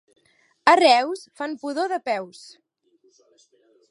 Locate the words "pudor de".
1.65-1.99